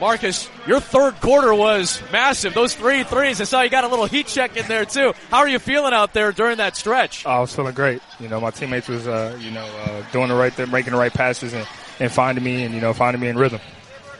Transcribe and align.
Marcus, 0.00 0.48
your 0.66 0.80
third 0.80 1.20
quarter 1.20 1.54
was 1.54 2.02
massive. 2.10 2.54
Those 2.54 2.74
three 2.74 3.04
threes, 3.04 3.38
I 3.40 3.44
saw 3.44 3.60
you 3.60 3.68
got 3.68 3.84
a 3.84 3.88
little 3.88 4.06
heat 4.06 4.26
check 4.26 4.56
in 4.56 4.66
there 4.66 4.86
too. 4.86 5.12
How 5.30 5.38
are 5.38 5.48
you 5.48 5.58
feeling 5.58 5.92
out 5.92 6.14
there 6.14 6.32
during 6.32 6.56
that 6.56 6.74
stretch? 6.74 7.26
I 7.26 7.38
was 7.38 7.54
feeling 7.54 7.74
great. 7.74 8.00
You 8.18 8.28
know, 8.28 8.40
my 8.40 8.50
teammates 8.50 8.88
was, 8.88 9.06
uh, 9.06 9.36
you 9.38 9.50
know, 9.50 9.66
uh, 9.66 10.02
doing 10.10 10.28
the 10.28 10.34
right 10.34 10.52
thing, 10.52 10.70
making 10.70 10.92
the 10.92 10.98
right 10.98 11.12
passes 11.12 11.52
and, 11.52 11.68
and 12.00 12.10
finding 12.10 12.42
me 12.42 12.64
and, 12.64 12.74
you 12.74 12.80
know, 12.80 12.94
finding 12.94 13.20
me 13.20 13.28
in 13.28 13.36
rhythm. 13.36 13.60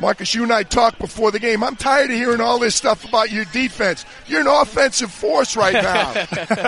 Marcus, 0.00 0.34
you 0.34 0.42
and 0.42 0.52
I 0.52 0.62
talked 0.62 0.98
before 0.98 1.30
the 1.30 1.38
game. 1.38 1.62
I'm 1.62 1.76
tired 1.76 2.10
of 2.10 2.16
hearing 2.16 2.40
all 2.40 2.58
this 2.58 2.74
stuff 2.74 3.06
about 3.06 3.30
your 3.30 3.44
defense. 3.46 4.04
You're 4.26 4.40
an 4.40 4.46
offensive 4.46 5.10
force 5.10 5.56
right 5.56 5.74
now. 5.74 6.12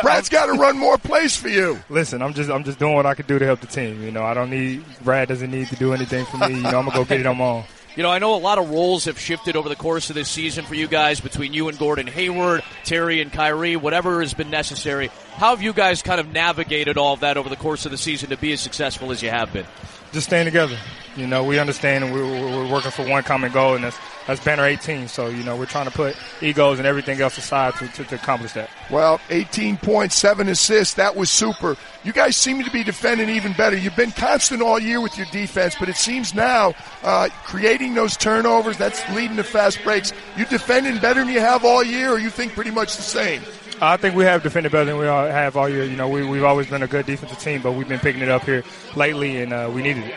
Brad's 0.02 0.28
got 0.28 0.46
to 0.46 0.52
run 0.52 0.78
more 0.78 0.98
plays 0.98 1.34
for 1.36 1.48
you. 1.48 1.78
Listen, 1.88 2.20
I'm 2.20 2.34
just 2.34 2.50
I'm 2.50 2.62
just 2.62 2.78
doing 2.78 2.94
what 2.94 3.06
I 3.06 3.14
can 3.14 3.26
do 3.26 3.38
to 3.38 3.44
help 3.46 3.60
the 3.60 3.66
team. 3.66 4.02
You 4.02 4.10
know, 4.10 4.22
I 4.22 4.34
don't 4.34 4.50
need 4.50 4.84
Brad 5.02 5.28
doesn't 5.28 5.50
need 5.50 5.68
to 5.68 5.76
do 5.76 5.94
anything 5.94 6.26
for 6.26 6.36
me. 6.36 6.56
You 6.56 6.62
know, 6.62 6.78
I'm 6.78 6.84
gonna 6.84 6.92
go 6.92 7.04
get 7.06 7.20
it 7.20 7.26
on 7.26 7.38
my 7.38 7.44
own. 7.44 7.64
You 7.94 8.02
know, 8.02 8.10
I 8.10 8.20
know 8.20 8.34
a 8.34 8.36
lot 8.36 8.56
of 8.56 8.70
roles 8.70 9.04
have 9.04 9.18
shifted 9.18 9.54
over 9.54 9.68
the 9.68 9.76
course 9.76 10.08
of 10.08 10.14
this 10.14 10.30
season 10.30 10.64
for 10.64 10.74
you 10.74 10.88
guys 10.88 11.20
between 11.20 11.52
you 11.52 11.68
and 11.68 11.78
Gordon 11.78 12.06
Hayward, 12.06 12.62
Terry 12.84 13.20
and 13.20 13.30
Kyrie, 13.30 13.76
whatever 13.76 14.22
has 14.22 14.32
been 14.32 14.48
necessary. 14.48 15.08
How 15.34 15.50
have 15.50 15.60
you 15.60 15.74
guys 15.74 16.00
kind 16.00 16.18
of 16.18 16.32
navigated 16.32 16.96
all 16.96 17.12
of 17.12 17.20
that 17.20 17.36
over 17.36 17.50
the 17.50 17.56
course 17.56 17.84
of 17.84 17.90
the 17.90 17.98
season 17.98 18.30
to 18.30 18.38
be 18.38 18.50
as 18.54 18.60
successful 18.62 19.12
as 19.12 19.22
you 19.22 19.28
have 19.28 19.52
been? 19.52 19.66
Just 20.12 20.28
staying 20.28 20.46
together. 20.46 20.78
You 21.16 21.26
know, 21.26 21.44
we 21.44 21.58
understand 21.58 22.04
and 22.04 22.14
we're, 22.14 22.24
we're 22.24 22.72
working 22.72 22.90
for 22.90 23.06
one 23.06 23.24
common 23.24 23.52
goal, 23.52 23.74
and 23.74 23.84
that's, 23.84 23.98
that's 24.26 24.42
Banner 24.44 24.64
18. 24.64 25.08
So, 25.08 25.28
you 25.28 25.42
know, 25.42 25.56
we're 25.56 25.66
trying 25.66 25.86
to 25.86 25.90
put 25.90 26.16
egos 26.40 26.78
and 26.78 26.86
everything 26.86 27.20
else 27.20 27.38
aside 27.38 27.74
to, 27.76 27.88
to, 27.88 28.04
to 28.04 28.14
accomplish 28.14 28.52
that. 28.52 28.70
Well, 28.90 29.20
18 29.30 29.76
points, 29.78 30.14
7 30.16 30.48
assists. 30.48 30.94
That 30.94 31.16
was 31.16 31.30
super. 31.30 31.76
You 32.04 32.12
guys 32.12 32.36
seem 32.36 32.62
to 32.62 32.70
be 32.70 32.84
defending 32.84 33.28
even 33.30 33.52
better. 33.52 33.76
You've 33.76 33.96
been 33.96 34.12
constant 34.12 34.62
all 34.62 34.78
year 34.78 35.00
with 35.00 35.16
your 35.16 35.26
defense, 35.32 35.74
but 35.78 35.88
it 35.88 35.96
seems 35.96 36.34
now 36.34 36.74
uh, 37.02 37.28
creating 37.44 37.94
those 37.94 38.16
turnovers, 38.16 38.76
that's 38.76 39.08
leading 39.10 39.36
to 39.36 39.44
fast 39.44 39.82
breaks. 39.82 40.12
You 40.36 40.44
defending 40.46 40.98
better 40.98 41.20
than 41.24 41.32
you 41.32 41.40
have 41.40 41.64
all 41.64 41.82
year, 41.82 42.10
or 42.10 42.18
you 42.18 42.30
think 42.30 42.52
pretty 42.52 42.70
much 42.70 42.96
the 42.96 43.02
same? 43.02 43.42
I 43.80 43.96
think 43.96 44.14
we 44.14 44.24
have 44.24 44.44
defended 44.44 44.70
better 44.70 44.84
than 44.84 44.98
we 44.98 45.06
have 45.06 45.56
all 45.56 45.68
year. 45.68 45.82
You 45.82 45.96
know, 45.96 46.08
we, 46.08 46.24
we've 46.24 46.44
always 46.44 46.68
been 46.68 46.84
a 46.84 46.86
good 46.86 47.04
defensive 47.04 47.38
team, 47.40 47.62
but 47.62 47.72
we've 47.72 47.88
been 47.88 47.98
picking 47.98 48.22
it 48.22 48.28
up 48.28 48.44
here 48.44 48.62
lately, 48.94 49.42
and 49.42 49.52
uh, 49.52 49.68
we 49.72 49.82
needed 49.82 50.04
it. 50.04 50.14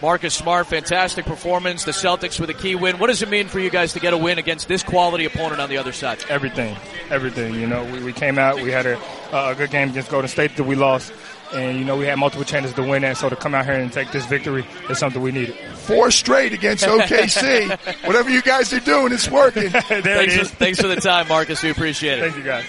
Marcus 0.00 0.32
Smart, 0.34 0.68
fantastic 0.68 1.24
performance. 1.24 1.84
The 1.84 1.90
Celtics 1.90 2.38
with 2.38 2.50
a 2.50 2.54
key 2.54 2.76
win. 2.76 2.98
What 2.98 3.08
does 3.08 3.20
it 3.22 3.28
mean 3.28 3.48
for 3.48 3.58
you 3.58 3.68
guys 3.68 3.92
to 3.94 4.00
get 4.00 4.12
a 4.12 4.16
win 4.16 4.38
against 4.38 4.68
this 4.68 4.82
quality 4.84 5.24
opponent 5.24 5.60
on 5.60 5.68
the 5.68 5.78
other 5.78 5.92
side? 5.92 6.24
Everything, 6.28 6.76
everything. 7.10 7.54
You 7.54 7.66
know, 7.66 7.84
we, 7.84 8.02
we 8.04 8.12
came 8.12 8.38
out, 8.38 8.56
we 8.62 8.70
had 8.70 8.86
a, 8.86 9.00
a 9.32 9.56
good 9.56 9.70
game 9.70 9.90
against 9.90 10.10
Golden 10.10 10.28
State 10.28 10.54
that 10.56 10.64
we 10.64 10.76
lost, 10.76 11.12
and 11.52 11.78
you 11.78 11.84
know 11.84 11.96
we 11.96 12.06
had 12.06 12.16
multiple 12.16 12.44
chances 12.44 12.72
to 12.74 12.82
win 12.82 13.02
that. 13.02 13.16
So 13.16 13.28
to 13.28 13.34
come 13.34 13.56
out 13.56 13.64
here 13.64 13.74
and 13.74 13.92
take 13.92 14.12
this 14.12 14.24
victory 14.26 14.64
is 14.88 14.98
something 14.98 15.20
we 15.20 15.32
needed. 15.32 15.56
Four 15.74 16.12
straight 16.12 16.52
against 16.52 16.84
OKC. 16.84 18.04
Whatever 18.06 18.30
you 18.30 18.42
guys 18.42 18.72
are 18.72 18.80
doing, 18.80 19.12
it's 19.12 19.28
working. 19.28 19.70
there 19.72 19.82
thanks, 19.82 20.34
it 20.34 20.40
is. 20.40 20.50
For, 20.50 20.56
thanks 20.56 20.80
for 20.80 20.86
the 20.86 20.96
time, 20.96 21.26
Marcus. 21.26 21.60
We 21.62 21.70
appreciate 21.70 22.20
it. 22.20 22.22
Thank 22.22 22.36
you, 22.36 22.44
guys. 22.44 22.64